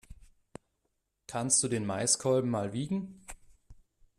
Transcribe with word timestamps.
Kannst 1.27 1.61
du 1.61 1.67
den 1.67 1.85
Maiskolben 1.85 2.49
mal 2.49 2.73
wiegen? 2.73 3.21